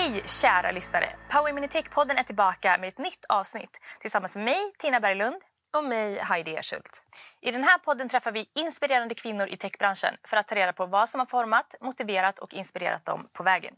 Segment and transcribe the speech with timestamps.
[0.00, 1.16] Hej kära lyssnare!
[1.32, 5.36] Power Minitech-podden är tillbaka med ett nytt avsnitt tillsammans med mig, Tina Berglund.
[5.76, 7.02] Och mig, Heidi Erschult.
[7.40, 10.86] I den här podden träffar vi inspirerande kvinnor i techbranschen för att ta reda på
[10.86, 13.74] vad som har format, motiverat och inspirerat dem på vägen.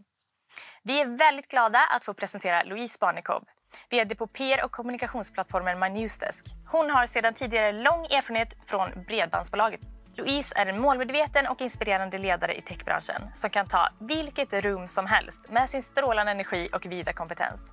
[0.83, 3.45] Vi är väldigt glada att få presentera Louise Barnekow,
[3.91, 6.45] vd på PR och kommunikationsplattformen MyNewsDesk.
[6.73, 9.81] Hon har sedan tidigare lång erfarenhet från Bredbandsbolaget.
[10.23, 15.07] Louise är en målmedveten och inspirerande ledare i techbranschen som kan ta vilket rum som
[15.07, 17.73] helst med sin strålande energi och vida kompetens.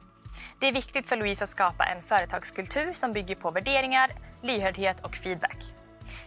[0.60, 5.16] Det är viktigt för Louise att skapa en företagskultur som bygger på värderingar, lyhördhet och
[5.16, 5.58] feedback.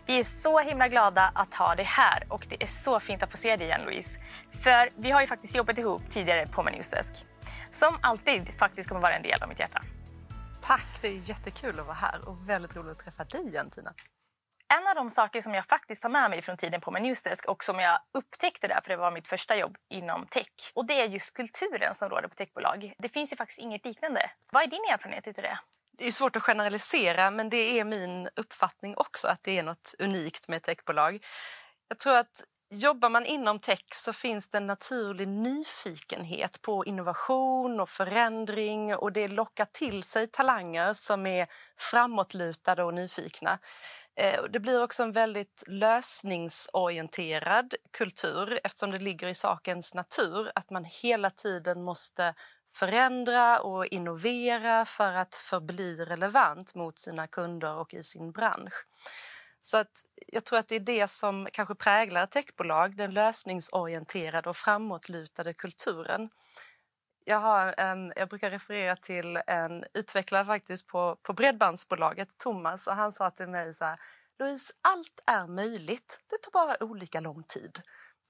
[0.07, 3.31] Vi är så himla glada att ha dig här och det är så fint att
[3.31, 4.21] få se dig igen Louise.
[4.63, 7.27] För vi har ju faktiskt jobbat ihop tidigare på Newsdesk.
[7.71, 9.83] Som alltid faktiskt kommer vara en del av mitt hjärta.
[10.61, 13.93] Tack, det är jättekul att vara här och väldigt roligt att träffa dig igen Tina.
[14.79, 17.47] En av de saker som jag faktiskt har med mig från tiden på min Newsdesk
[17.47, 20.73] och som jag upptäckte där, för det var mitt första jobb inom tech.
[20.75, 22.93] Och det är just kulturen som råder på techbolag.
[22.99, 24.31] Det finns ju faktiskt inget liknande.
[24.53, 25.59] Vad är din erfarenhet utav det?
[25.99, 29.95] Det är svårt att generalisera, men det är min uppfattning också att det är något
[29.99, 31.25] unikt med techbolag.
[31.89, 37.81] Jag tror att jobbar man inom tech så finns det en naturlig nyfikenhet på innovation
[37.81, 41.47] och förändring och det lockar till sig talanger som är
[41.79, 43.59] framåtlutade och nyfikna.
[44.17, 50.71] Eh, det blir också en väldigt lösningsorienterad kultur eftersom det ligger i sakens natur att
[50.71, 52.35] man hela tiden måste
[52.73, 58.87] förändra och innovera för att förbli relevant mot sina kunder och i sin bransch.
[59.61, 64.57] Så att jag tror att det är det som kanske präglar techbolag, den lösningsorienterade och
[64.57, 66.31] framåtlutade kulturen.
[67.25, 72.95] Jag, har en, jag brukar referera till en utvecklare faktiskt på, på Bredbandsbolaget, Thomas, och
[72.95, 73.99] han sa till mig så här,
[74.39, 77.81] Louise, allt är möjligt, det tar bara olika lång tid.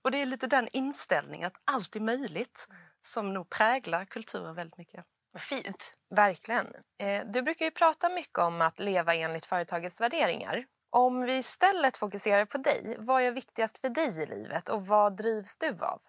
[0.03, 2.69] Och det är lite den inställningen att allt är möjligt
[3.00, 5.04] som nog präglar kulturen väldigt mycket.
[5.32, 5.92] Vad fint.
[6.10, 6.66] Verkligen.
[6.98, 10.64] Eh, du brukar ju prata mycket om att leva enligt företagets värderingar.
[10.91, 15.16] Om vi istället fokuserar på dig, vad är viktigast för dig i livet och vad
[15.16, 16.00] drivs du av?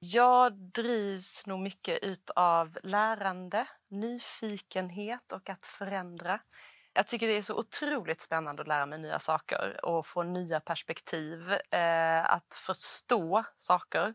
[0.00, 6.40] Jag drivs nog mycket av lärande, nyfikenhet och att förändra.
[6.92, 10.60] Jag tycker det är så otroligt spännande att lära mig nya saker och få nya
[10.60, 11.52] perspektiv.
[11.70, 14.14] Eh, att förstå saker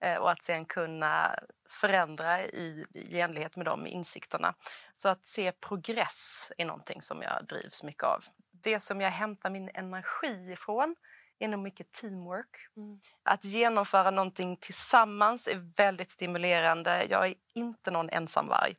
[0.00, 1.38] eh, och att sen kunna
[1.70, 4.54] förändra i, i enlighet med de insikterna.
[4.94, 8.24] Så att se progress är någonting som jag drivs mycket av.
[8.62, 10.96] Det som jag hämtar min energi ifrån
[11.42, 12.56] är nog mycket teamwork.
[12.76, 13.00] Mm.
[13.24, 17.06] Att genomföra någonting tillsammans är väldigt stimulerande.
[17.10, 18.74] Jag är inte någon ensamvarg.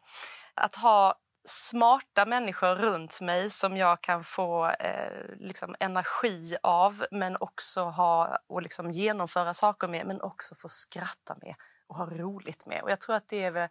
[0.54, 1.16] Att ha
[1.46, 8.38] smarta människor runt mig som jag kan få eh, liksom energi av men också ha
[8.48, 11.56] och liksom genomföra saker med men också få skratta med
[11.88, 12.82] och ha roligt med.
[12.82, 13.70] Och jag tror att det är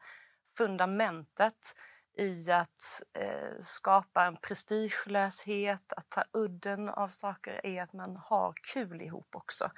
[0.57, 1.75] fundamentet
[2.19, 8.55] i att eh, skapa en prestigelöshet, att ta udden av saker är att man har
[8.73, 9.71] kul ihop också.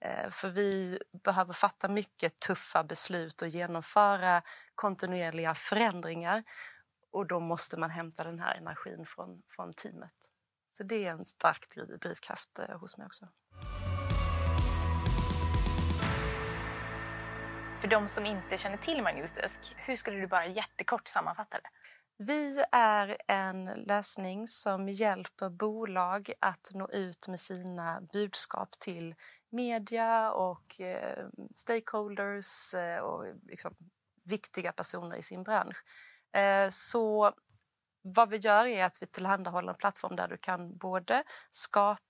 [0.00, 4.42] Eh, för vi behöver fatta mycket tuffa beslut och genomföra
[4.74, 6.42] kontinuerliga förändringar
[7.12, 10.14] och då måste man hämta den här energin från, från teamet.
[10.72, 11.66] Så det är en stark
[12.00, 13.28] drivkraft eh, hos mig också.
[17.80, 21.68] För de som inte känner till MyNewsDesk, hur skulle du bara jättekort sammanfatta det?
[22.24, 29.14] Vi är en lösning som hjälper bolag att nå ut med sina budskap till
[29.50, 33.74] media och eh, stakeholders eh, och liksom
[34.24, 35.84] viktiga personer i sin bransch.
[36.36, 37.32] Eh, så
[38.02, 42.09] vad vi gör är att vi tillhandahåller en plattform där du kan både skapa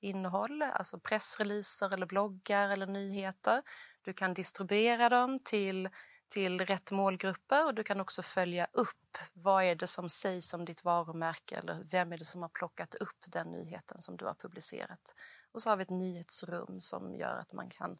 [0.00, 3.62] innehåll, alltså pressreleaser eller bloggar eller nyheter.
[4.02, 5.88] Du kan distribuera dem till,
[6.28, 10.64] till rätt målgrupper och du kan också följa upp vad är det som sägs om
[10.64, 14.34] ditt varumärke eller vem är det som har plockat upp den nyheten som du har
[14.34, 15.14] publicerat.
[15.52, 17.98] Och så har vi ett nyhetsrum som gör att man kan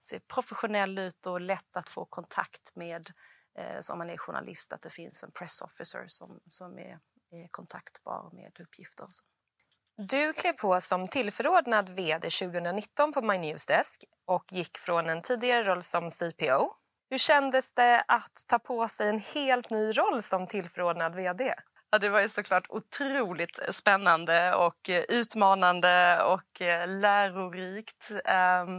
[0.00, 3.10] se professionell ut och lätt att få kontakt med
[3.58, 7.00] eh, om man är journalist, att det finns en press officer som, som är,
[7.30, 9.06] är kontaktbar med uppgifter.
[9.96, 15.82] Du klev på som tillförordnad vd 2019 på MyNewsDesk och gick från en tidigare roll
[15.82, 16.72] som CPO.
[17.10, 21.54] Hur kändes det att ta på sig en helt ny roll som tillförordnad vd?
[21.90, 28.10] Ja, det var ju såklart otroligt spännande och eh, utmanande och eh, lärorikt.
[28.24, 28.72] Ehm,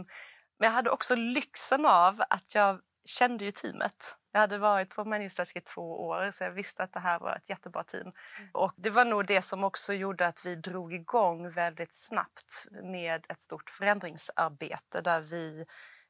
[0.58, 4.16] men jag hade också lyxen av att jag kände ju teamet.
[4.32, 7.36] Jag hade varit på Manifestask i två år så jag visste att det här var
[7.36, 8.02] ett jättebra team.
[8.02, 8.50] Mm.
[8.52, 13.26] Och det var nog det som också gjorde att vi drog igång väldigt snabbt med
[13.28, 15.64] ett stort förändringsarbete där vi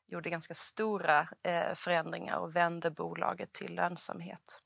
[0.07, 4.61] gjorde ganska stora eh, förändringar och vände bolaget till lönsamhet.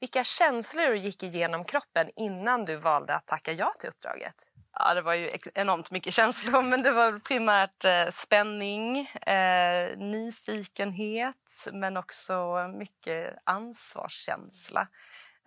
[0.00, 4.49] Vilka känslor gick igenom kroppen innan du valde att tacka ja till uppdraget?
[4.84, 11.68] Ja, det var ju enormt mycket känslor, men det var primärt eh, spänning, eh, nyfikenhet
[11.72, 14.88] men också mycket ansvarskänsla.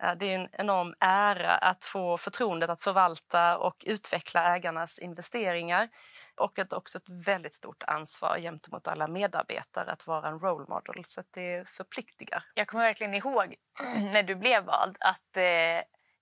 [0.02, 5.88] Eh, det är en enorm ära att få förtroendet att förvalta och utveckla ägarnas investeringar
[6.36, 11.04] och ett, också ett väldigt stort ansvar gentemot alla medarbetare att vara en role model.
[11.04, 12.44] Så det förpliktigar.
[12.54, 13.54] Jag kommer verkligen ihåg
[14.12, 15.44] när du blev vald att eh,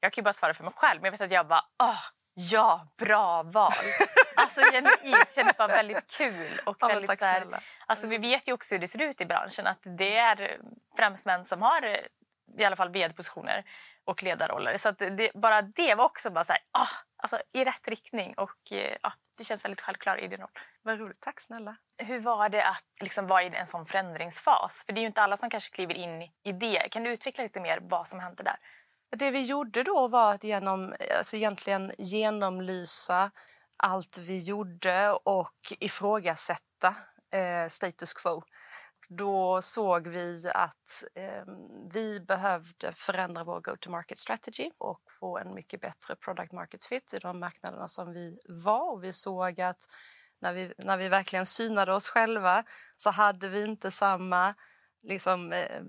[0.01, 2.01] jag kan ju bara svara för mig själv, men jag vet att jag bara åh,
[2.35, 3.73] ja, bra val.
[4.37, 6.61] alltså genuint kändes bara väldigt kul.
[6.67, 7.47] Och ja, väldigt, så här,
[7.87, 10.61] alltså, vi vet ju också hur det ser ut i branschen att det är
[10.97, 12.01] främst män som har
[12.59, 13.65] i alla fall vd-positioner
[14.05, 14.77] och ledarroller.
[14.77, 16.87] Så det, bara det var också bara så här, ah,
[17.17, 20.51] alltså, i rätt riktning och eh, ah, det känns väldigt självklart i din roll.
[20.83, 21.77] Vad roligt, tack snälla.
[21.99, 24.83] Hur var det att liksom, vara i en sån förändringsfas?
[24.87, 26.89] För det är ju inte alla som kanske kliver in i det.
[26.91, 28.57] Kan du utveckla lite mer vad som hände där?
[29.17, 33.31] Det vi gjorde då var att genom, alltså egentligen genomlysa
[33.77, 36.97] allt vi gjorde och ifrågasätta
[37.35, 38.43] eh, status quo
[39.17, 41.45] då såg vi att eh,
[41.93, 47.19] vi behövde förändra vår go-to-market strategy och få en mycket bättre product market fit i
[47.19, 48.93] de marknaderna som vi var.
[48.93, 49.85] Och vi såg att
[50.41, 52.65] när vi, när vi verkligen synade oss själva
[52.97, 54.55] så hade vi inte samma
[55.03, 55.83] liksom, eh,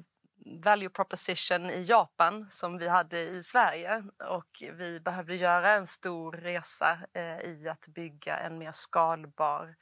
[0.46, 4.04] value proposition i Japan som vi hade i Sverige.
[4.30, 9.74] Och vi behövde göra en stor resa eh, i att bygga en mer skalbar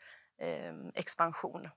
[0.42, 1.70] eh, expansion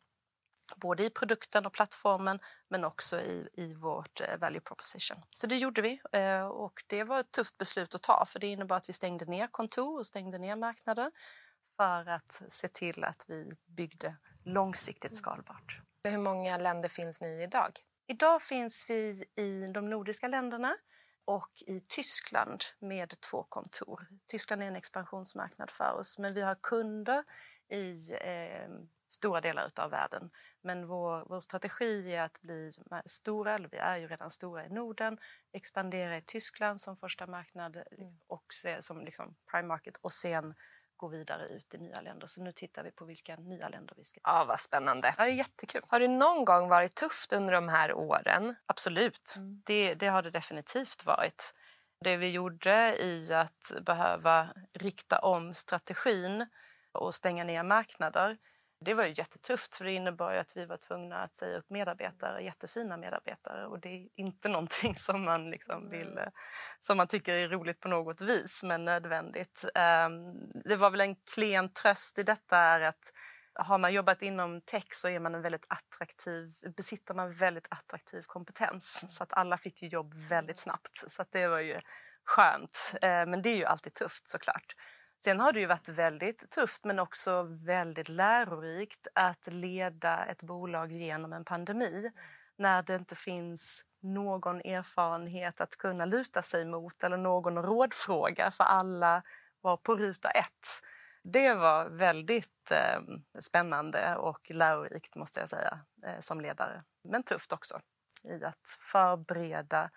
[0.77, 2.39] både i produkten och plattformen
[2.69, 5.23] men också i, i vårt eh, value proposition.
[5.31, 8.47] Så det gjorde vi eh, och det var ett tufft beslut att ta för det
[8.47, 11.11] innebar att vi stängde ner kontor och stängde ner marknader
[11.77, 15.81] för att se till att vi byggde långsiktigt skalbart.
[16.05, 17.71] Hur många länder finns ni i idag?
[18.07, 20.77] Idag finns vi i de nordiska länderna
[21.25, 24.07] och i Tyskland med två kontor.
[24.27, 27.25] Tyskland är en expansionsmarknad för oss men vi har kunder
[27.69, 28.69] i eh,
[29.09, 30.31] stora delar av världen.
[30.63, 32.73] Men vår, vår strategi är att bli
[33.07, 35.19] stora, eller vi är ju redan stora i Norden,
[35.53, 38.19] expandera i Tyskland som första marknad mm.
[38.27, 40.55] och se, som liksom prime market och sen
[40.97, 42.27] gå vidare ut i nya länder.
[42.27, 44.21] Så nu tittar vi på vilka nya länder vi ska...
[44.25, 45.15] Ja, vad spännande.
[45.19, 45.83] Ja, det är jättekul.
[45.89, 48.55] Har det någon gång varit tufft under de här åren?
[48.67, 49.35] Absolut.
[49.37, 49.63] Mm.
[49.67, 51.55] Det, det har det definitivt varit.
[52.01, 56.47] Det vi gjorde i att behöva rikta om strategin
[56.93, 58.39] och stänga ner marknader
[58.85, 62.45] det var ju jättetufft för det innebar att vi var tvungna att säga upp medarbetare,
[62.45, 66.21] jättefina medarbetare och det är inte någonting som man, liksom vill,
[66.81, 69.65] som man tycker är roligt på något vis men nödvändigt.
[69.75, 70.35] Ehm,
[70.65, 73.13] det var väl en klen tröst i detta är att
[73.55, 78.23] har man jobbat inom tech så är man en väldigt attraktiv, besitter man väldigt attraktiv
[78.23, 81.81] kompetens så att alla fick ju jobb väldigt snabbt så att det var ju
[82.25, 82.95] skönt.
[83.03, 84.75] Ehm, men det är ju alltid tufft såklart.
[85.25, 90.93] Sen har det ju varit väldigt tufft men också väldigt lärorikt att leda ett bolag
[90.93, 92.11] genom en pandemi
[92.57, 98.65] när det inte finns någon erfarenhet att kunna luta sig mot eller någon rådfråga för
[98.65, 99.23] alla
[99.61, 100.69] var på ruta ett.
[101.23, 103.01] Det var väldigt eh,
[103.41, 106.83] spännande och lärorikt måste jag säga eh, som ledare.
[107.05, 107.81] Men tufft också
[108.23, 109.91] i att förbereda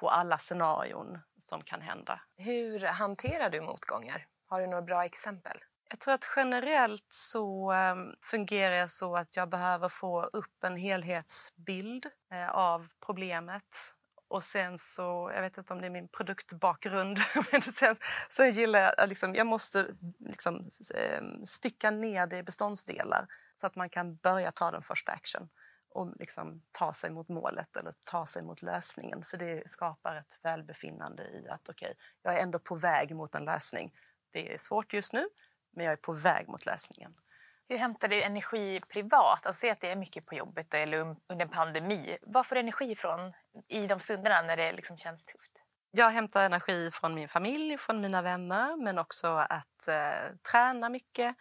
[0.00, 2.20] på alla scenarion som kan hända.
[2.36, 4.26] Hur hanterar du motgångar?
[4.50, 5.58] Har du några bra exempel?
[5.90, 10.76] Jag tror att generellt så ehm, fungerar jag så att jag behöver få upp en
[10.76, 13.94] helhetsbild eh, av problemet.
[14.28, 17.18] Och sen så, jag vet inte om det är min produktbakgrund,
[17.52, 17.96] men sen,
[18.30, 19.86] sen gillar jag att liksom, jag måste
[20.18, 23.26] liksom, ehm, stycka ner det i beståndsdelar
[23.56, 25.48] så att man kan börja ta den första action
[25.90, 29.24] och liksom ta sig mot målet eller ta sig mot lösningen.
[29.24, 33.34] För det skapar ett välbefinnande i att okej, okay, jag är ändå på väg mot
[33.34, 33.92] en lösning
[34.30, 35.28] det är svårt just nu,
[35.72, 37.14] men jag är på väg mot läsningen.
[37.68, 39.46] Hur hämtar du energi privat?
[39.46, 42.16] Alltså, att det är mycket på jobbet eller under en pandemi.
[42.22, 43.32] Var får du energi ifrån
[43.68, 45.64] i de stunderna när det liksom känns tufft?
[45.90, 51.36] Jag hämtar energi från min familj, från mina vänner men också att eh, träna mycket,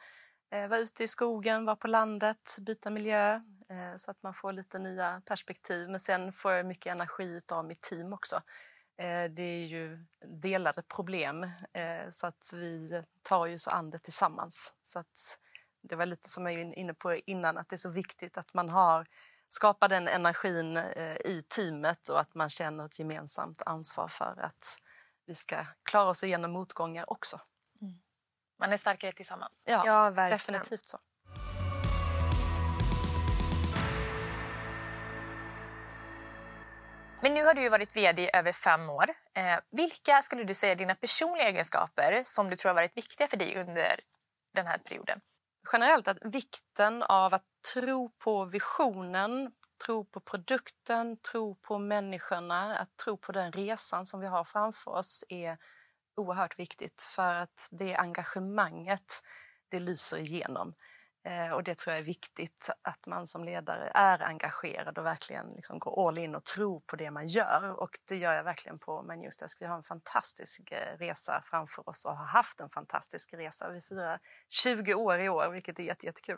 [0.51, 3.34] eh, vara ute i skogen, vara på landet, byta miljö
[3.70, 5.89] eh, så att man får lite nya perspektiv.
[5.89, 8.41] Men sen får jag mycket energi av mitt team också.
[8.98, 14.00] Eh, det är ju delade problem eh, så att vi tar ju så an det
[14.00, 14.74] tillsammans.
[14.84, 15.39] Så att
[15.82, 18.54] det var lite som jag var inne på innan att det är så viktigt att
[18.54, 19.08] man har
[19.50, 24.77] skapar den energin eh, i teamet och att man känner ett gemensamt ansvar för att
[25.25, 27.42] vi ska klara oss igenom motgångar också.
[27.82, 28.00] Mm.
[28.60, 29.63] Man är starkare tillsammans.
[29.66, 31.00] Ja, ja definitivt så.
[37.21, 39.09] Men nu har du varit vd i över fem år.
[39.33, 43.27] Eh, vilka skulle du säga är dina personliga egenskaper som du tror har varit viktiga
[43.27, 44.00] för dig under
[44.53, 45.19] den här perioden?
[45.74, 49.51] Generellt att vikten av att tro på visionen,
[49.86, 54.91] tro på produkten, tro på människorna, att tro på den resan som vi har framför
[54.91, 55.57] oss är
[56.15, 59.21] oerhört viktigt för att det engagemanget
[59.69, 60.74] det lyser igenom.
[61.27, 65.48] Eh, och det tror jag är viktigt, att man som ledare är engagerad och verkligen
[65.55, 67.79] liksom går all in och tror på det man gör.
[67.79, 69.62] Och det gör jag verkligen på Manusdesk.
[69.62, 73.69] Vi har en fantastisk eh, resa framför oss och har haft en fantastisk resa.
[73.69, 74.19] Vi firar
[74.50, 76.38] 20 år i år, vilket är jätte, jättekul.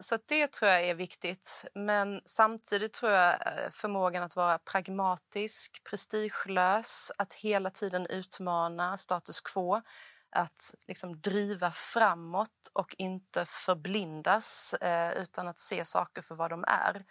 [0.00, 1.64] Så det tror jag är viktigt.
[1.74, 9.40] Men samtidigt tror jag eh, förmågan att vara pragmatisk, prestigelös, att hela tiden utmana status
[9.40, 9.82] quo
[10.30, 16.64] att liksom driva framåt och inte förblindas eh, utan att se saker för vad de
[16.68, 17.04] är.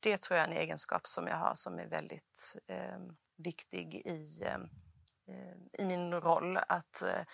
[0.00, 2.98] Det tror jag är en egenskap som jag har som är väldigt eh,
[3.36, 4.54] viktig i, eh,
[5.28, 6.56] eh, i min roll.
[6.56, 7.24] Att eh,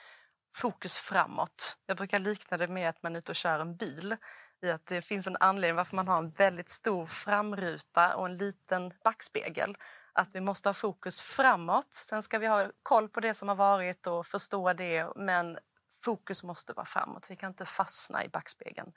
[0.54, 1.76] fokus framåt.
[1.87, 4.16] Jag brukar likna det med att man är ute och kör en bil.
[4.62, 8.37] I att det finns en anledning varför man har en väldigt stor framruta och en
[8.37, 9.76] liten backspegel
[10.12, 11.92] att vi måste ha fokus framåt.
[11.92, 15.58] Sen ska vi ha koll på det som har varit och förstå det, men
[16.02, 17.26] fokus måste vara framåt.
[17.30, 18.92] Vi kan inte fastna i backspegeln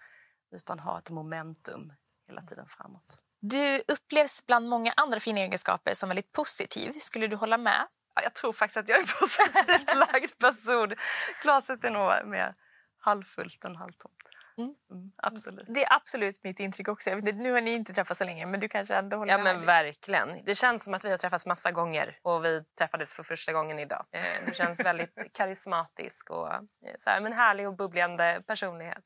[0.51, 1.93] utan ha ett momentum
[2.27, 3.17] hela tiden framåt.
[3.39, 6.91] Du upplevs bland många andra fina egenskaper som väldigt positiv.
[6.91, 7.87] Skulle du hålla med?
[8.15, 10.95] Ja, jag tror faktiskt att jag är en positivt lagd person.
[11.41, 12.55] Glaset är nog mer
[12.97, 14.29] halvfullt än halvtomt.
[14.57, 14.75] Mm.
[14.91, 15.65] Mm, absolut.
[15.67, 17.15] Det är absolut mitt intryck också.
[17.15, 19.55] Vet, nu har ni inte träffats så länge men du kanske ändå håller Ja med
[19.55, 20.45] men verkligen.
[20.45, 23.79] Det känns som att vi har träffats massa gånger och vi träffades för första gången
[23.79, 24.05] idag.
[24.11, 26.61] Eh, du känns väldigt karismatisk och eh,
[26.97, 29.03] så här, men härlig och bubblande personlighet.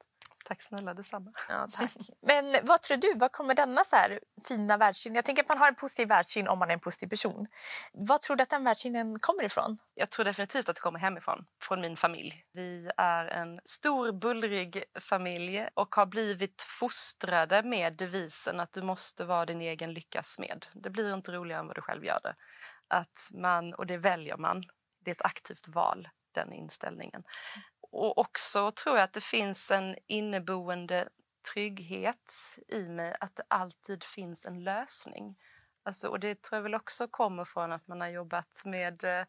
[0.48, 1.32] Tack snälla, detsamma.
[1.50, 1.89] Ja, tack.
[2.22, 5.16] Men vad tror du, vad kommer denna så här fina världssyn...
[5.16, 7.48] Jag tänker att man har en positiv världssyn om man är en positiv person.
[7.94, 9.77] Vad tror du att den världssynen kommer ifrån?
[9.94, 12.44] Jag tror definitivt att det kommer hemifrån, från min familj.
[12.54, 19.25] Vi är en stor, bullrig familj och har blivit fostrade med devisen att du måste
[19.25, 20.66] vara din egen lyckas med.
[20.74, 22.36] Det blir inte roligare än vad du själv gör det.
[22.88, 24.63] Att man, och det väljer man.
[25.06, 27.24] Det är ett aktivt val, den inställningen.
[27.98, 31.10] Och också tror jag att det finns en inneboende
[31.54, 32.32] trygghet
[32.68, 35.38] i mig att det alltid finns en lösning.
[35.84, 39.25] Alltså, och det tror jag väl också kommer från att man har jobbat med, eh,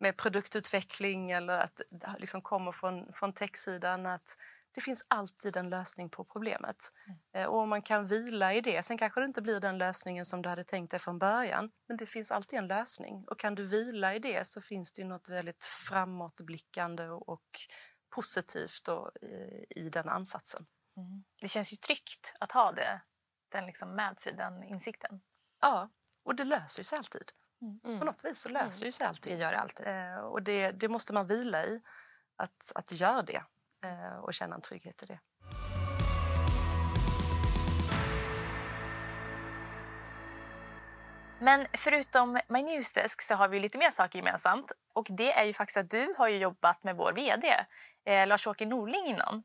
[0.00, 4.06] med produktutveckling eller att det liksom kommer från, från techsidan.
[4.06, 4.36] Att
[4.76, 6.76] det finns alltid en lösning på problemet.
[7.34, 7.50] Mm.
[7.50, 8.84] Och man kan vila i det.
[8.84, 11.70] Sen kanske det inte blir den lösningen som du hade tänkt dig från början.
[11.88, 13.24] Men det finns alltid en lösning.
[13.28, 17.50] Och kan du vila i det så finns det ju något väldigt framåtblickande och
[18.16, 20.66] positivt och, i, i den ansatsen.
[20.96, 21.24] Mm.
[21.40, 23.00] Det känns ju tryggt att ha det,
[23.48, 25.20] den liksom med sig, den insikten.
[25.60, 25.88] Ja,
[26.22, 27.32] och det löser sig alltid.
[27.62, 27.98] Mm.
[27.98, 28.92] På något vis så löser mm.
[28.92, 29.32] sig alltid.
[29.32, 29.86] Det gör det alltid.
[29.86, 31.82] Eh, och det, det, måste man vila i,
[32.36, 33.42] att, att göra det
[33.82, 35.20] eh, och känna en trygghet i det.
[41.40, 44.72] Men förutom My Newsdesk så har vi lite mer saker gemensamt.
[44.94, 47.66] Och det är ju faktiskt att du har jobbat med vår vd,
[48.06, 49.42] eh, Lars-Åke Norling innan.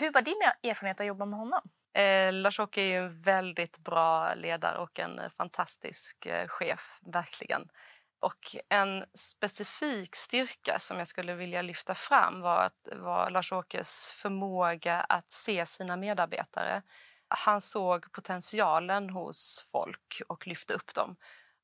[0.00, 1.60] Hur var din erfarenhet att jobba med honom?
[1.96, 7.68] Eh, Lars-Åke är en väldigt bra ledare och en fantastisk eh, chef, verkligen.
[8.20, 15.00] Och en specifik styrka som jag skulle vilja lyfta fram var, att, var Lars-Åkes förmåga
[15.00, 16.82] att se sina medarbetare
[17.28, 21.16] han såg potentialen hos folk och lyfte upp dem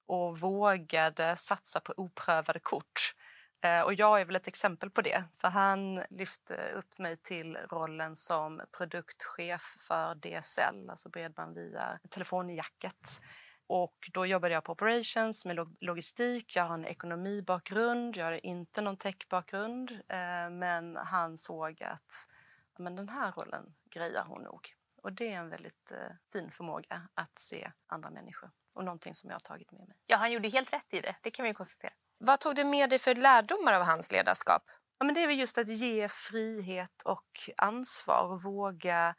[0.06, 3.14] och vågade satsa på oprövade kort.
[3.62, 7.56] Eh, och jag är väl ett exempel på det, för han lyfte upp mig till
[7.56, 13.20] rollen som produktchef för DSL, alltså bredband via telefonjacket.
[13.66, 16.56] Och då jobbade jag på operations med logistik.
[16.56, 19.90] Jag har en ekonomibakgrund, jag har inte någon techbakgrund.
[19.90, 22.26] Eh, men han såg att
[22.78, 24.74] men den här rollen grejar hon nog.
[25.02, 25.98] Och det är en väldigt eh,
[26.32, 29.96] fin förmåga att se andra människor och någonting som jag har tagit med mig.
[30.06, 31.16] Ja, han gjorde helt rätt i det.
[31.22, 31.92] Det kan vi konstatera.
[32.18, 34.62] Vad tog du med dig för lärdomar av hans ledarskap?
[34.98, 39.14] Ja, men det är väl just att ge frihet och ansvar och våga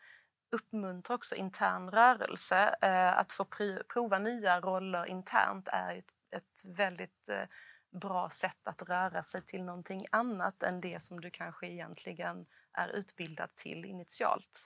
[0.51, 2.75] uppmuntra också intern rörelse.
[2.81, 3.45] Eh, att få
[3.93, 7.43] prova nya roller internt är ett, ett väldigt eh,
[7.91, 12.87] bra sätt att röra sig till någonting annat än det som du kanske egentligen är
[12.87, 14.65] utbildad till initialt.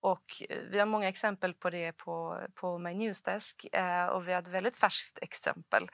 [0.00, 4.32] Och eh, vi har många exempel på det på, på My Newsdesk eh, och vi
[4.32, 5.88] har ett väldigt färskt exempel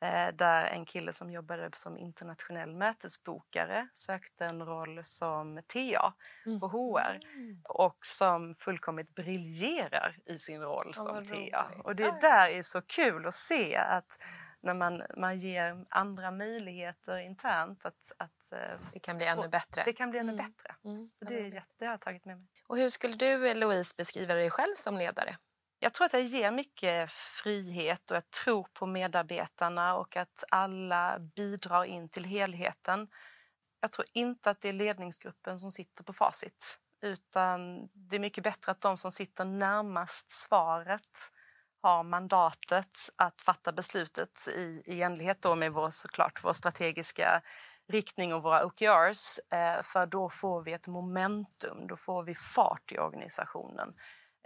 [0.00, 6.12] eh, där en kille som jobbade som internationell mötesbokare sökte en roll som TA
[6.60, 7.60] på HR Mm.
[7.64, 11.70] och som fullkomligt briljerar i sin roll Ja, som TA.
[11.84, 14.24] Och det där är så kul att se att
[14.60, 19.82] när man, man ger andra möjligheter internt att, att eh, Det kan bli ännu bättre.
[19.84, 20.46] det kan bli ännu Mm.
[20.46, 20.74] bättre.
[20.84, 21.10] Mm.
[21.18, 22.46] Så det är jätte, det har jag tagit med mig.
[22.68, 25.36] Och hur skulle du, Louise, beskriva dig själv som ledare?
[25.78, 31.18] Jag tror att jag ger mycket frihet och jag tror på medarbetarna och att alla
[31.18, 33.08] bidrar in till helheten.
[33.80, 38.44] Jag tror inte att det är ledningsgruppen som sitter på facit utan det är mycket
[38.44, 41.32] bättre att de som sitter närmast svaret
[41.82, 47.42] har mandatet att fatta beslutet i, i enlighet då med vår, såklart, vår strategiska
[47.88, 49.38] riktning och våra OKRs.
[49.52, 53.94] Eh, för då får vi ett momentum, då får vi fart i organisationen.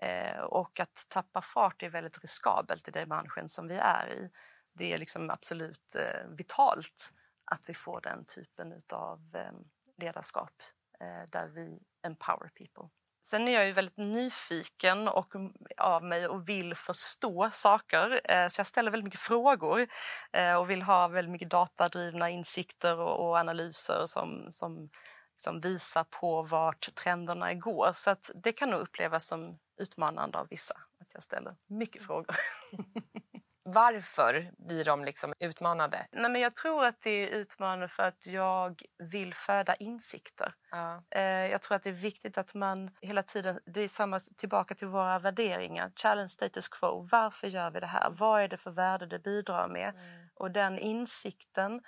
[0.03, 4.31] Eh, och att tappa fart är väldigt riskabelt i den branschen som vi är i.
[4.73, 7.13] Det är liksom absolut eh, vitalt
[7.45, 9.53] att vi får den typen av eh,
[9.97, 10.63] ledarskap
[11.01, 12.89] eh, där vi empower people.
[13.25, 15.33] Sen är jag ju väldigt nyfiken och,
[15.77, 18.21] av mig och vill förstå saker.
[18.25, 19.87] Eh, så jag ställer väldigt mycket frågor
[20.33, 24.91] eh, och vill ha väldigt mycket datadrivna insikter och, och analyser som, som,
[25.37, 27.91] som visar på vart trenderna går.
[27.95, 32.37] Så att det kan nog upplevas som utmanande av vissa att jag ställer mycket frågor.
[33.65, 36.07] Varför blir de liksom utmanade?
[36.13, 40.55] Nej, men jag tror att det är utmanande för att jag vill föda insikter.
[40.71, 41.03] Ja.
[41.11, 43.61] Eh, Jag tror att det är viktigt att man hela tiden...
[43.65, 45.93] Det är samma tillbaka till våra värderingar.
[45.97, 47.09] Challenge status quo.
[47.13, 48.11] Varför gör vi det här?
[48.11, 49.95] Vad är det för värde det bidrar med?
[50.35, 51.81] Och den insikten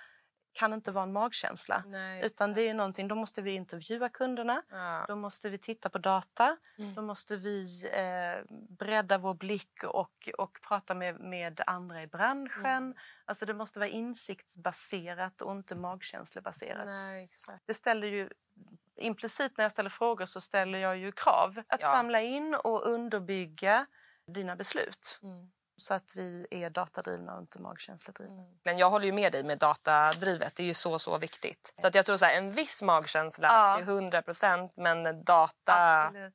[0.54, 1.84] kan inte vara en magkänsla.
[1.86, 4.62] Nej, Utan det är någonting, då måste vi intervjua kunderna.
[4.70, 5.04] Ja.
[5.08, 6.56] Då måste vi titta på data.
[6.78, 6.94] Mm.
[6.94, 12.66] Då måste vi eh, bredda vår blick och, och prata med, med andra i branschen.
[12.66, 12.94] Mm.
[13.24, 16.86] Alltså det måste vara insiktsbaserat och inte magkänslebaserat.
[16.86, 17.28] Nej.
[17.66, 18.28] Det ställer ju
[18.96, 21.58] implicit när jag ställer frågor så ställer jag ju krav.
[21.68, 21.92] Att Ja.
[21.92, 23.86] samla in och underbygga
[24.26, 25.20] dina beslut.
[25.22, 25.50] Mm.
[25.76, 28.44] Så att vi är datadrivna och inte magkänsledrivna.
[28.64, 30.54] Men jag håller ju med dig med datadrivet.
[30.56, 31.74] Det är ju så, så viktigt.
[31.80, 33.76] Så att jag tror så här, en viss magkänsla Ja.
[33.76, 36.34] till 100 procent men data, Absolut.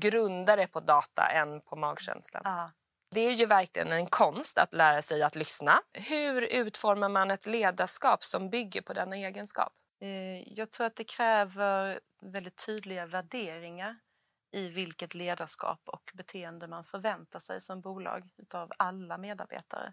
[0.00, 2.42] grundare på data än på magkänslan.
[2.44, 2.70] Ja.
[3.10, 5.80] Det är ju verkligen en konst att lära sig att lyssna.
[5.92, 9.72] Hur utformar man ett ledarskap som bygger på denna egenskap?
[10.00, 13.96] Eh, Jag tror att det kräver väldigt tydliga värderingar
[14.52, 19.92] i vilket ledarskap och beteende man förväntar sig som bolag utav alla medarbetare.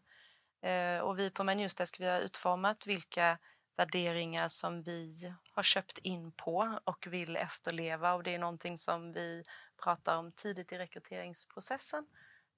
[0.62, 3.38] Eh, och vi på My Newsdesk vi har utformat vilka
[3.78, 9.12] värderingar som vi har köpt in på och vill efterleva och det är någonting som
[9.12, 9.44] vi
[9.84, 12.08] pratar om tidigt i rekryteringsprocessen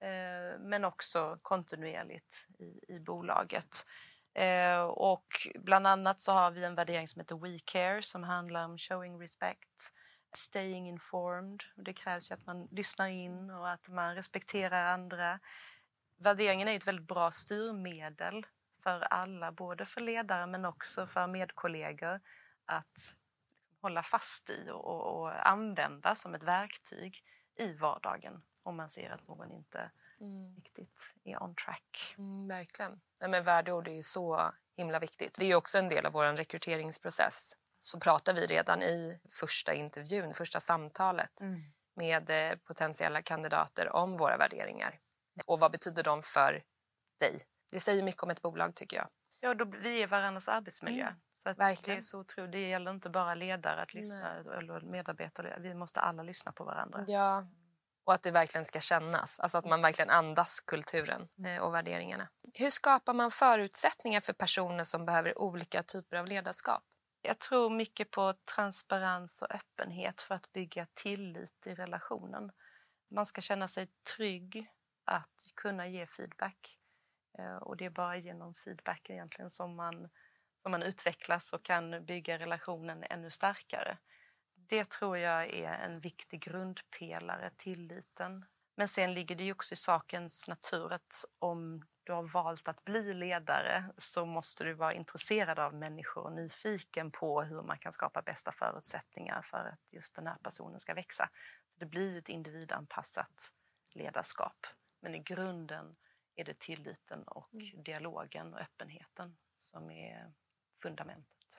[0.02, 3.86] eh, men också kontinuerligt i, i bolaget.
[4.34, 8.66] Eh, och bland annat så har vi en värdering som heter We Care som handlar
[8.66, 9.94] om showing respect,
[10.38, 11.64] staying informed.
[11.76, 15.40] Det krävs ju att man lyssnar in och att man respekterar andra.
[16.18, 18.46] Värderingen är ett väldigt bra styrmedel
[18.84, 22.20] för alla, både för ledare men också för medkollegor
[22.66, 23.16] att
[23.82, 27.24] hålla fast i och, och, använda som ett verktyg
[27.56, 29.92] i vardagen om man ser att någon inte
[30.56, 32.16] riktigt är on track.
[32.18, 33.02] Mm, verkligen.
[33.20, 35.36] Nej, men värdeord är ju så himla viktigt.
[35.40, 37.58] Det är också en del av vår rekryteringsprocess.
[37.80, 41.42] Så pratar vi redan i första intervjun, första samtalet
[41.96, 45.00] med eh, potentiella kandidater om våra värderingar.
[45.46, 46.64] Och vad betyder de för
[47.20, 47.40] dig?
[47.72, 49.08] Det säger mycket om ett bolag tycker jag.
[49.42, 51.06] Ja, då, vi är varandras arbetsmiljö.
[51.08, 51.96] Mm, Så att verkligen.
[51.96, 52.52] det, är så otroligt.
[52.52, 55.58] det gäller inte bara ledare att lyssna eller medarbetare.
[55.62, 57.04] Vi måste alla lyssna på varandra.
[57.08, 57.48] Ja.
[58.06, 59.40] Och att det verkligen ska kännas.
[59.40, 62.28] Alltså att man verkligen andas kulturen eh, och värderingarna.
[62.54, 66.84] Hur skapar man förutsättningar för personer som behöver olika typer av ledarskap?
[67.22, 72.52] Jag tror mycket på transparens och öppenhet för att bygga tillit i relationen.
[73.10, 74.72] Man ska känna sig trygg
[75.06, 76.80] att kunna ge feedback.
[77.38, 80.10] Eh, och det är bara genom feedback egentligen som man,
[80.62, 83.98] som man utvecklas och kan bygga relationen ännu starkare.
[84.56, 88.46] Det tror jag är en viktig grundpelare, tilliten.
[88.76, 92.86] Men sen ligger det ju också i sakens natur att om du har valt att
[92.86, 97.92] bli ledare så måste du vara intresserad av människor och nyfiken på hur man kan
[97.92, 101.30] skapa bästa förutsättningar för att just den här personen ska växa.
[101.70, 103.54] Så det blir ett individanpassat
[103.92, 104.68] ledarskap.
[105.00, 105.96] Men i grunden
[106.36, 107.50] är det tilliten och
[107.86, 110.34] dialogen och öppenheten som är
[110.82, 111.58] fundamentet.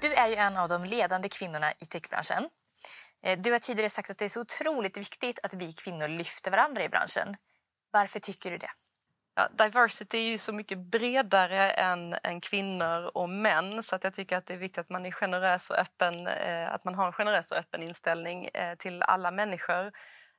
[0.00, 2.50] Du är ju en av de ledande kvinnorna i techbranschen.
[3.26, 6.50] Eh, du har tidigare sagt att det är så otroligt viktigt att vi kvinnor lyfter
[6.50, 7.36] varandra i branschen.
[7.90, 8.70] Varför tycker du det?
[9.34, 14.14] Ja, diversity är ju så mycket bredare än, än kvinnor och män så att jag
[14.14, 17.06] tycker att det är viktigt att man är generös och öppen, eh, att man har
[17.06, 19.92] en generös och öppen inställning eh, till alla människor.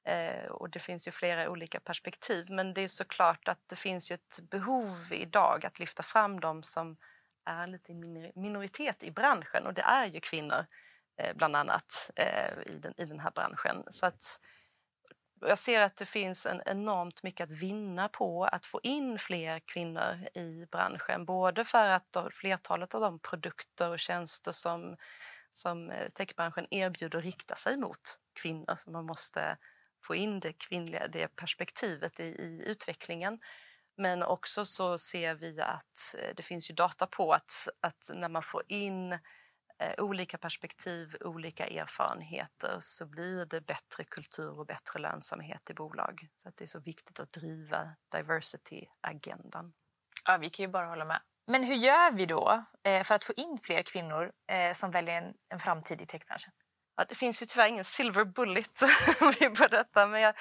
[0.05, 4.11] Eh, och det finns ju flera olika perspektiv men det är såklart att det finns
[4.11, 6.97] ju ett behov idag att lyfta fram dem som
[7.45, 7.93] är lite
[8.35, 10.65] minoritet i branschen och det är ju kvinnor
[11.17, 13.83] Eh, bland annat eh, i, den, i den här branschen.
[13.91, 14.39] Så att,
[15.41, 19.59] jag ser att det finns en enormt mycket att vinna på att få in fler
[19.59, 21.25] kvinnor i branschen.
[21.25, 24.97] Både för att flertalet av de produkter och tjänster som,
[25.51, 28.75] som eh, techbranschen erbjuder riktar sig mot kvinnor.
[28.77, 29.57] Så man måste
[30.03, 33.39] få in det kvinnliga det perspektivet i, i utvecklingen.
[33.97, 38.29] Men också så ser vi att eh, det finns ju data på att, att när
[38.29, 39.19] man får in
[39.79, 46.27] eh, olika perspektiv, olika erfarenheter så blir det bättre kultur och bättre lönsamhet i bolag.
[46.35, 49.73] Så att det är så viktigt att driva diversity-agendan.
[50.25, 51.21] Ja, vi kan ju bara hålla med.
[51.47, 55.21] Men hur gör vi då eh, för att få in fler kvinnor eh, som väljer
[55.21, 56.53] en, en framtid i techbranschen?
[56.97, 58.83] Ja, det finns ju tyvärr ingen silver bullet
[59.59, 60.35] på detta men jag,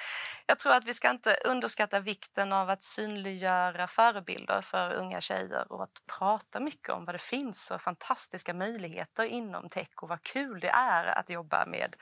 [0.45, 5.71] jag, tror att vi ska inte underskatta vikten av att synliggöra förebilder för unga tjejer
[5.71, 10.21] och att prata mycket om vad det finns och fantastiska möjligheter inom tech och vad
[10.21, 11.95] kul det är att jobba med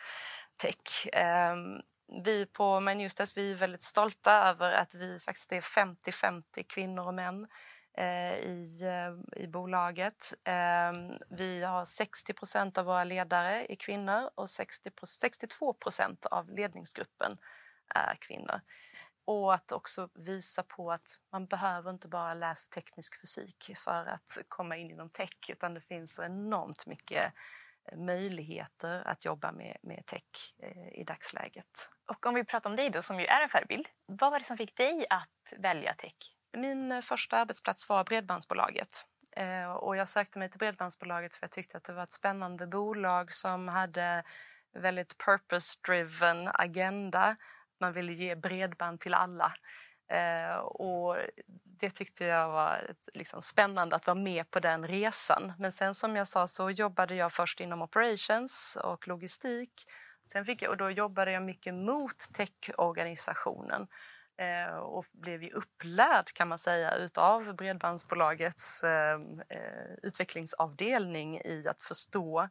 [0.57, 1.07] tech.
[1.51, 1.81] Um,
[2.23, 7.07] vi på My Newsdesk vi är väldigt stolta över att vi faktiskt är 50-50 kvinnor
[7.07, 7.47] och män
[7.97, 10.33] Eh, i, eh, i bolaget.
[10.43, 17.37] Ehm, vi har 60% av våra ledare är kvinnor och 60, 62% av ledningsgruppen
[17.95, 18.61] är kvinnor.
[19.25, 24.37] Och att också visa på att man behöver inte bara läsa teknisk fysik för att
[24.47, 27.33] komma in inom tech utan det finns så enormt mycket
[27.91, 31.89] eh, möjligheter att jobba med, med tech eh, i dagsläget.
[32.07, 33.85] Och om vi pratar om dig då som ju är en förebild.
[34.05, 36.34] Vad var det som fick dig att välja tech?
[36.55, 39.05] Min eh, första arbetsplats var Bredbandsbolaget.
[39.35, 42.67] Eh, och jag sökte mig till Bredbandsbolaget för jag tyckte att det var ett spännande
[42.67, 44.23] bolag som hade
[44.73, 47.35] väldigt purpose-driven agenda.
[47.79, 49.53] Man ville ge bredband till alla.
[50.11, 51.17] Eh, och
[51.79, 55.53] det tyckte jag var ett, liksom, spännande att vara med på den resan.
[55.59, 59.71] Men sen som jag sa så jobbade jag först inom operations och logistik.
[60.23, 63.87] Sen fick jag, och då jobbade jag mycket mot techorganisationen
[64.37, 69.19] Eh, och blev ju upplärd kan man säga utav Bredbandsbolagets eh,
[69.49, 72.49] eh utvecklingsavdelning i att förstå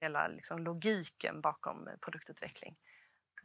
[0.00, 2.76] hela liksom, logiken bakom eh, produktutveckling.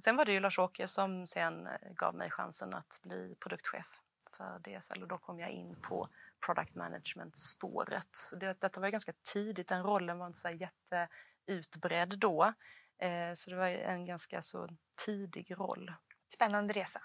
[0.04, 4.02] Sen var det ju Lars-Åke som sen gav mig chansen att bli produktchef
[4.38, 6.10] för DSL och då kom jag in på
[6.46, 8.32] product management-spåret.
[8.40, 12.54] Det, detta var ganska tidigt, den rollen var inte så jätteutbredd då.
[12.98, 14.70] Eh, så det var en ganska så
[15.06, 15.94] tidig roll.
[16.28, 17.02] Spännande resa.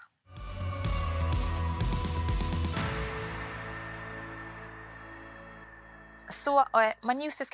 [6.43, 6.93] Så eh,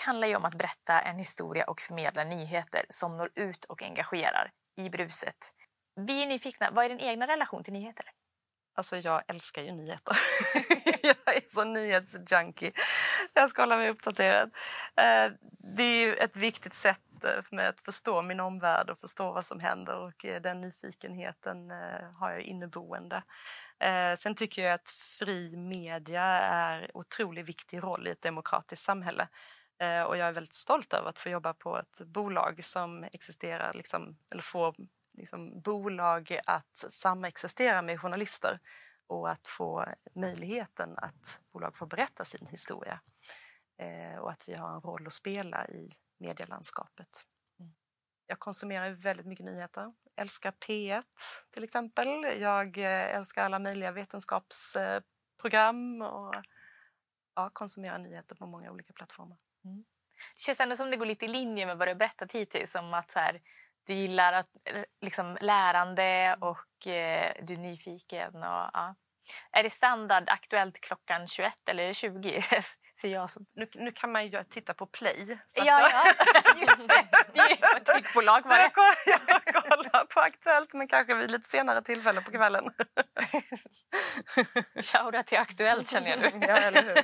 [0.06, 4.52] handlar ju om att berätta en historia och förmedla nyheter som når ut och engagerar
[4.78, 5.54] i bruset.
[5.96, 6.72] Vi är nyfikna.
[6.72, 8.06] Vad är din egna relation till nyheter?
[8.76, 10.18] Alltså jag älskar ju nyheter.
[11.02, 12.72] jag är så nyhetsjunkie.
[13.34, 14.52] Jag ska hålla mig uppdaterad.
[14.96, 15.32] Eh,
[15.76, 19.46] det är ett viktigt sätt eh, för mig att förstå min omvärld och förstå vad
[19.46, 21.72] som händer och eh, den nyfikenheten
[22.20, 23.24] har jag inneboende.
[23.80, 29.28] Eh, sen tycker jag att fri media är otroligt viktig roll i ett demokratiskt samhälle.
[29.82, 33.74] Eh, och jag är väldigt stolt över att få jobba på ett bolag som existerar,
[33.74, 34.76] liksom, eller får
[35.14, 38.60] liksom, bolag att samexistera med journalister
[39.08, 39.86] och att få
[40.16, 43.00] möjligheten att bolag får berätta sin historia.
[43.82, 47.26] Eh, och att vi har en roll att spela i medielandskapet.
[47.60, 47.74] Mm.
[48.28, 51.04] Jag konsumerar väldigt mycket nyheter älskar P1
[51.50, 52.08] till exempel.
[52.40, 56.36] Jag eh, älskar alla möjliga vetenskapsprogram och
[57.36, 59.38] ja, konsumerar nyheter på många olika plattformar.
[59.66, 59.86] Mm.
[60.36, 62.72] Det känns ändå som det går lite i linje med vad du har berättat hittills.
[62.72, 63.42] Som att så här,
[63.88, 64.50] du gillar att,
[65.02, 68.36] liksom, lärande och eh, du är nyfiken.
[68.36, 68.96] Och, ja.
[69.52, 72.42] Är det standard aktuellt klockan 21 eller är det 20?
[73.02, 73.46] Ser jag som.
[73.56, 75.38] Nu, nu kan man ju titta på Play.
[75.56, 76.04] ja, ja,
[76.58, 77.08] just det.
[77.34, 78.44] Det är ett tryckbolag.
[78.44, 78.72] Så jag,
[79.26, 82.66] jag kollar på Aktuellt men kanske vid lite senare tillfälle på kvällen.
[84.82, 86.48] Shoutout till Aktuellt känner jag nu.
[86.48, 86.98] Ja, eller hur?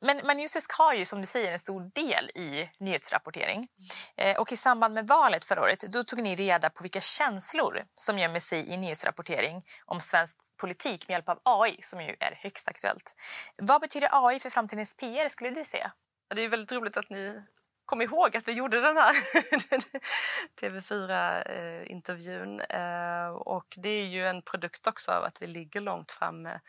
[0.00, 3.68] Men Manjusisk har ju som du säger en stor del i nyhetsrapportering.
[4.16, 7.84] Eh, och i samband med valet förra året då tog ni reda på vilka känslor
[7.94, 12.38] som gömmer sig i nyhetsrapportering om svensk politik med hjälp av AI som ju är
[12.42, 13.16] högst aktuellt.
[13.56, 15.92] Vad betyder AI för framtidens PR skulle du säga?
[16.34, 17.42] Det är väldigt roligt att ni
[17.84, 19.14] kom ihåg att vi gjorde den här
[20.60, 22.60] TV4-intervjun.
[22.60, 26.60] Eh, eh, och det är ju en produkt också av att vi ligger långt framme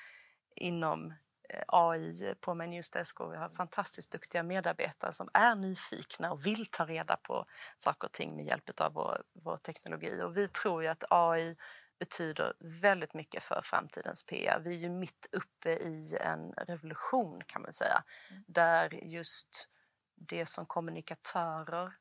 [0.56, 1.12] inom
[1.50, 6.66] eh, AI på Menusdesk och vi har fantastiskt duktiga medarbetare som är nyfikna och vill
[6.66, 7.46] ta reda på
[7.78, 10.22] saker och ting med hjälp av vår, vår teknologi.
[10.22, 11.56] Och vi tror ju att AI
[12.00, 14.60] betyder väldigt mycket för framtidens PR.
[14.64, 18.44] Vi är ju mitt uppe i en revolution kan man säga, mm.
[18.48, 19.70] där just
[20.16, 21.94] det som kommunikatörer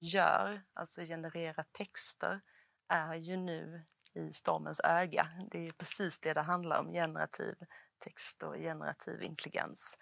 [0.00, 2.40] gör, alltså generera texter,
[2.88, 5.28] är ju nu i stormens öga.
[5.50, 7.54] Det är precis det det handlar om, generativ
[7.98, 9.98] text och generativ intelligens.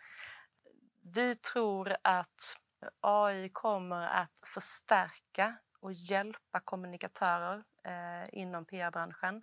[1.03, 2.57] Vi tror att
[3.01, 9.43] AI kommer att förstärka och hjälpa kommunikatörer Eh, inom PR-branschen.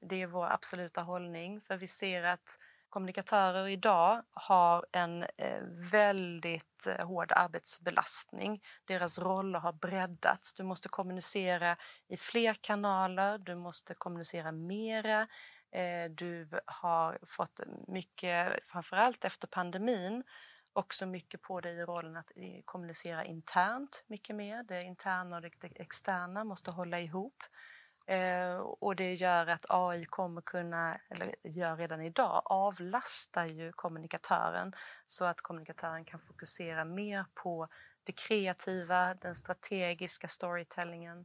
[0.00, 6.86] Det är vår absoluta hållning, för vi ser att kommunikatörer idag har en eh, väldigt
[6.88, 8.62] eh, hård arbetsbelastning.
[8.84, 10.54] Deras roller har breddats.
[10.54, 11.76] Du måste kommunicera
[12.08, 15.20] i fler kanaler, du måste kommunicera mera.
[15.72, 20.24] Eh, du har fått mycket, framförallt efter pandemin,
[20.72, 24.62] också mycket på dig i rollen att eh, kommunicera internt mycket mer.
[24.62, 27.42] Det interna och det externa måste hålla ihop.
[28.08, 34.72] Eh, och det gör att AI kommer kunna, eller gör redan idag, avlasta ju kommunikatören
[35.06, 37.68] så att kommunikatören kan fokusera mer på
[38.04, 41.24] det kreativa, den strategiska storytellingen.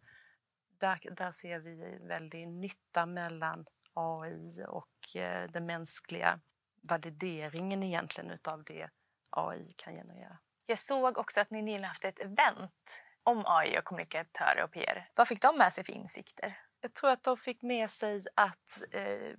[0.79, 6.39] Där, där ser vi väldigt nytta mellan AI och eh, den mänskliga
[6.81, 8.89] valideringen egentligen utav det
[9.29, 10.37] AI kan generera.
[10.65, 15.09] Jag såg också att ni nyligen haft ett event om AI och kommunikatörer och PR.
[15.15, 16.57] Vad fick de med sig för insikter?
[16.83, 19.37] Jag tror att de fick med sig att eh,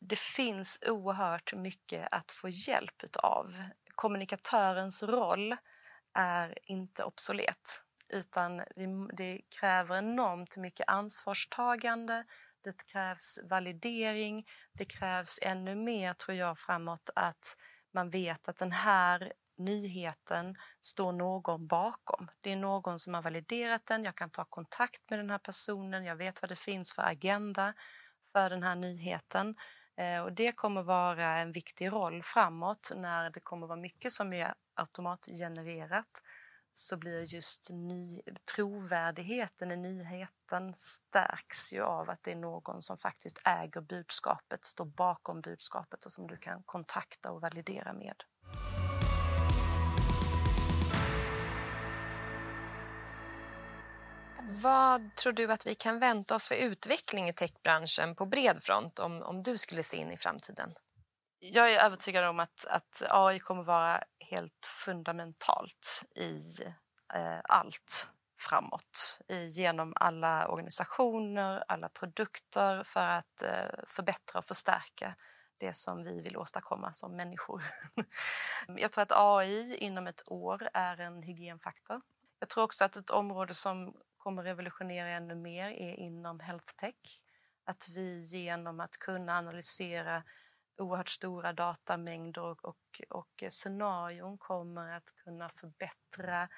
[0.00, 3.62] det finns oerhört mycket att få hjälp av.
[3.94, 5.56] Kommunikatörens roll
[6.14, 8.62] är inte obsolet utan
[9.16, 12.24] det kräver enormt mycket ansvarstagande,
[12.64, 17.56] det krävs validering, det krävs ännu mer tror jag framåt att
[17.94, 22.30] man vet att den här nyheten står någon bakom.
[22.40, 26.04] Det är någon som har validerat den, jag kan ta kontakt med den här personen,
[26.04, 27.74] jag vet vad det finns för agenda
[28.32, 29.54] för den här nyheten.
[29.96, 34.32] Eh, och det kommer vara en viktig roll framåt när det kommer vara mycket som
[34.32, 36.22] är automatgenererat
[36.78, 38.20] så blir just ny,
[38.54, 44.84] trovärdigheten i nyheten stärks ju av att det är någon som faktiskt äger budskapet, står
[44.84, 48.22] bakom budskapet och som du kan kontakta och validera med.
[54.42, 58.98] Vad tror du att vi kan vänta oss för utveckling i techbranschen på bred front
[58.98, 60.74] om, om du skulle se in i framtiden?
[61.40, 66.62] Jag är övertygad om att, att AI kommer vara helt fundamentalt i
[67.14, 68.08] eh, allt
[68.40, 75.14] framåt i, genom alla organisationer, alla produkter för att eh, förbättra och förstärka
[75.58, 77.62] det som vi vill åstadkomma som människor.
[78.76, 82.00] Jag tror att AI inom ett år är en hygienfaktor.
[82.38, 87.22] Jag tror också att ett område som kommer revolutionera ännu mer är inom health tech.
[87.64, 90.22] Att vi genom att kunna analysera
[90.78, 96.48] oerhört stora datamängder och, och, och scenarion kommer att kunna förbättra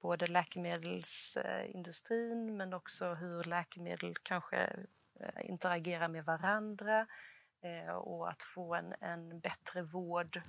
[0.00, 4.86] både läkemedelsindustrin men också hur läkemedel kanske
[5.20, 7.06] eh, interagerar med varandra
[7.62, 10.42] eh, och att få en, en bättre vård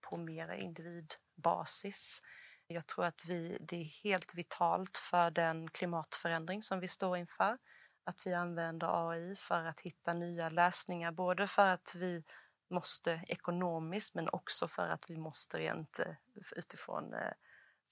[0.00, 2.22] på mer individbasis.
[2.68, 7.58] Jag tror att vi, det är helt vitalt för den klimatförändring som vi står inför
[8.06, 12.24] att vi använder AI för att hitta nya lösningar, både för att vi
[12.70, 16.14] måste ekonomiskt men också för att vi måste rent eh,
[16.56, 17.32] utifrån eh,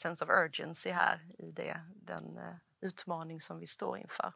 [0.02, 4.32] sense of urgency här i det, den eh, utmaning som vi står inför.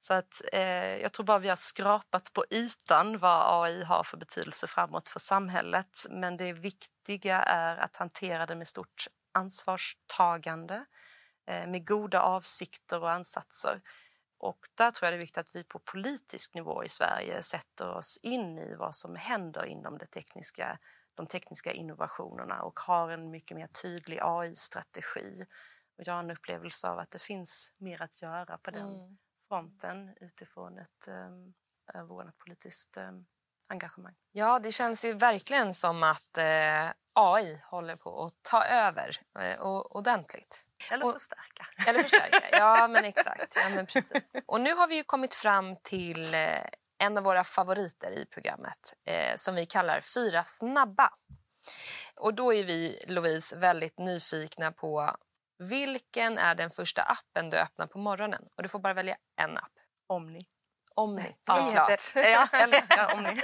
[0.00, 4.16] Så att, eh, jag tror bara vi har skrapat på ytan vad AI har för
[4.16, 6.06] betydelse framåt för samhället.
[6.10, 10.84] Men det viktiga är att hantera det med stort ansvarstagande,
[11.46, 13.80] eh, med goda avsikter och ansatser.
[14.38, 17.88] Och där tror jag det är viktigt att vi på politisk nivå i Sverige sätter
[17.88, 20.78] oss in i vad som händer inom det tekniska,
[21.14, 25.46] de tekniska innovationerna och har en mycket mer tydlig AI-strategi.
[25.98, 29.18] Och jag har en upplevelse av att det finns mer att göra på den mm.
[29.48, 31.54] fronten utifrån ett um,
[31.94, 33.26] överordnat politiskt um,
[33.68, 34.14] engagemang.
[34.32, 39.60] Ja, det känns ju verkligen som att eh, AI håller på att ta över eh,
[39.60, 40.64] och, ordentligt.
[40.90, 41.66] Eller förstärka.
[41.86, 43.56] Eller förstärka, ja men exakt.
[43.56, 44.36] Ja, men precis.
[44.46, 46.64] Och nu har vi ju kommit fram till eh,
[46.98, 51.10] en av våra favoriter i programmet eh, som vi kallar Fyra snabba.
[52.14, 55.16] Och då är vi, Louise, väldigt nyfikna på
[55.58, 58.42] Vilken är den första appen du öppnar på morgonen?
[58.56, 59.72] Och Du får bara välja en app.
[60.06, 60.40] Omni.
[60.96, 61.36] Omni.
[61.46, 61.56] Ja.
[61.56, 62.12] Såklart.
[62.14, 63.40] Ja, Älskar Omni.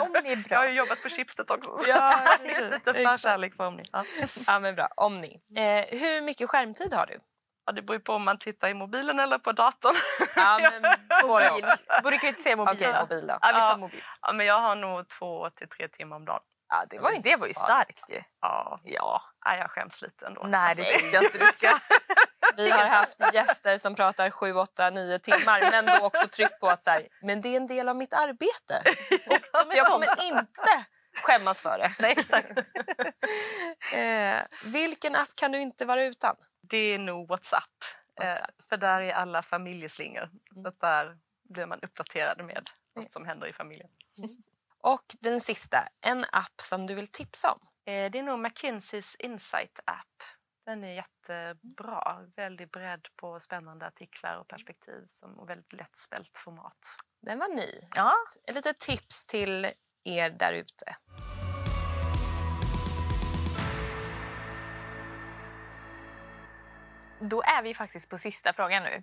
[0.00, 0.58] om det är Jag bra.
[0.58, 1.78] har ju jobbat på Schibsted också.
[1.78, 3.84] Så Ja, lite förkärlek för Omni.
[3.92, 4.04] Ja.
[4.46, 4.88] Ja, men bra.
[4.96, 5.40] Omni.
[5.56, 7.20] Eh, hur mycket skärmtid har du?
[7.66, 9.94] Ja, det beror på om man tittar i mobilen eller på datorn.
[10.36, 10.84] Ja, men
[11.24, 12.02] och.
[12.02, 12.74] Borde kan inte säga mobil.
[12.74, 13.38] Okej, mobil då.
[13.40, 13.76] Ja, vi tar Ja.
[13.76, 14.02] mobil.
[14.22, 16.40] Ja, men jag har nog två till tre timmar om dagen.
[16.68, 18.22] Ja, det var, Det var ju starkt ju.
[18.40, 19.20] Ja, Ja.
[19.44, 20.42] ja, jag skäms lite ändå.
[20.46, 21.68] Nej, det Alltså, tycker jag inte du ska.
[22.56, 26.68] Vi har haft gäster som pratar 7, 8, 9 timmar men då också tryckt på
[26.68, 28.82] att så här, men det är en del av mitt arbete.
[29.66, 30.86] Och jag kommer inte
[31.22, 31.90] skämmas för det.
[32.00, 32.50] Nej, exakt.
[33.94, 36.36] Eh, vilken app kan du inte vara utan?
[36.60, 37.62] Det är nog Whatsapp.
[38.20, 38.36] Eh,
[38.68, 40.30] för där är alla familjeslingor.
[40.66, 41.16] Att där
[41.48, 43.88] blir man uppdaterad med vad som händer i familjen.
[44.80, 47.60] Och den sista, en app som du vill tipsa om.
[47.86, 50.22] Eh, det är nog McKinseys Insight App.
[50.66, 52.26] Den är jättebra.
[52.36, 56.78] Väldigt bredd på spännande artiklar och perspektiv som, och väldigt lättspält format.
[57.20, 57.88] Den var ny.
[57.96, 58.12] Ja.
[58.44, 59.72] Ett litet tips till
[60.04, 60.96] er där ute.
[67.20, 69.02] Då är vi faktiskt på sista frågan nu.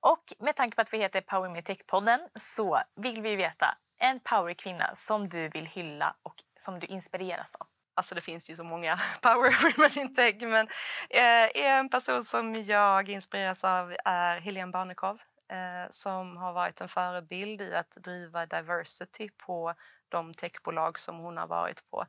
[0.00, 4.20] Och med tanke på att vi heter Power Me Tech-podden så vill vi veta en
[4.20, 7.66] powerkvinna som du vill hylla och som du inspireras av.
[7.96, 10.68] Alltså det finns ju så många power women in tech men
[11.10, 15.18] eh, en person som jag inspireras av är Helene Barnekow
[15.50, 19.74] eh, som har varit en förebild i att driva diversity på
[20.08, 22.06] de techbolag som hon har varit på.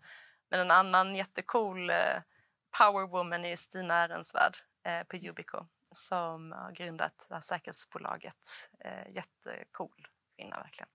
[0.49, 2.21] Men en annan jättecool eh,
[2.77, 8.69] powerwoman är Stina Ehrensvärd eh, på Yubico som har grundat det här säkerhetsbolaget.
[8.79, 10.89] Eh, jättecool kvinna verkligen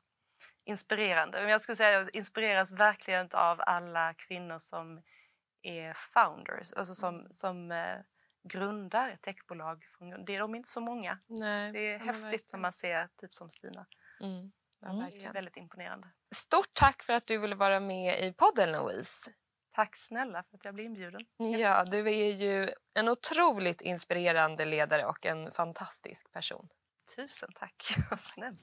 [0.64, 1.40] inspirerande.
[1.40, 5.02] Men jag skulle säga att jag inspireras verkligen av alla kvinnor som
[5.62, 7.96] är founders, alltså som, som eh,
[8.44, 9.84] grundar techbolag.
[10.26, 11.18] Det är de inte så många.
[11.26, 13.86] Nej, Det är häftigt när man ser typ som Stina.
[14.20, 15.10] Mm, ja, Mm.
[15.10, 16.08] Det är väldigt imponerande.
[16.34, 19.30] Stort tack för att du ville vara med i podden, Louise.
[19.74, 21.26] Tack snälla för att jag blev inbjuden.
[21.36, 26.68] Ja, du är ju en otroligt inspirerande ledare och en fantastisk person.
[27.16, 28.60] Tusen tack, vad snällt.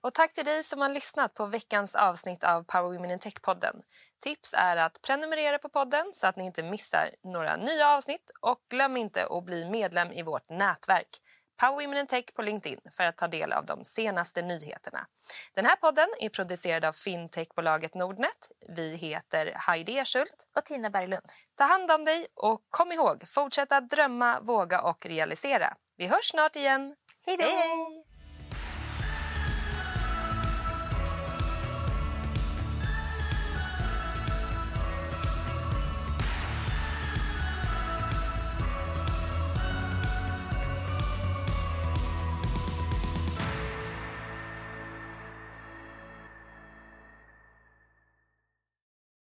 [0.00, 3.76] Och tack till dig som har lyssnat på veckans avsnitt av Power Women in Tech-podden.
[4.22, 8.58] Tips är att prenumerera på podden så att ni inte missar några nya avsnitt och
[8.70, 11.20] glöm inte att bli medlem i vårt nätverk
[11.60, 15.06] Power Women in Tech på LinkedIn för att ta del av de senaste nyheterna.
[15.54, 18.50] Den här podden är producerad av fintechbolaget Nordnet.
[18.68, 20.48] Vi heter Heidi Eschult.
[20.56, 21.32] Och Tina Berglund.
[21.58, 25.74] Ta hand om dig och kom ihåg, fortsätta drömma, våga och realisera.
[25.96, 26.94] Vi hörs snart igen.
[27.26, 27.44] Hej då!
[27.44, 28.03] Hej!